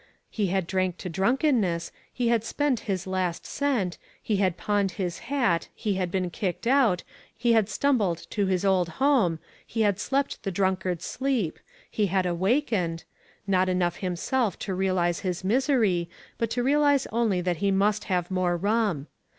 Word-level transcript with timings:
He 0.31 0.47
had 0.47 0.65
drank 0.65 0.97
to 0.97 1.09
drunkenness, 1.09 1.91
he 2.11 2.29
had 2.29 2.43
spent 2.43 2.79
his 2.89 3.05
last 3.05 3.45
cent, 3.45 3.99
he 4.19 4.37
had 4.37 4.57
pawned 4.57 4.93
his 4.93 5.19
hat, 5.29 5.67
he 5.75 5.93
had 5.93 6.09
been 6.09 6.31
kicked 6.31 6.65
out, 6.65 7.03
he 7.37 7.53
had 7.53 7.69
stumbled 7.69 8.25
to 8.31 8.47
his 8.47 8.65
old 8.65 8.89
home, 8.97 9.37
he 9.63 9.81
had 9.81 9.99
slept 9.99 10.41
the 10.41 10.49
drunkard's 10.49 11.05
sleep, 11.05 11.59
he 11.87 12.07
had 12.07 12.25
awakened— 12.25 13.03
not 13.45 13.69
enough 13.69 13.97
himself 13.97 14.57
to 14.57 14.73
realize 14.73 15.19
his 15.19 15.43
misery, 15.43 16.09
but 16.39 16.49
to 16.49 16.63
realize 16.63 17.05
only 17.11 17.39
that 17.39 17.57
he 17.57 17.69
must 17.69 18.05
have 18.05 18.31
more 18.31 18.57
rum. 18.57 19.05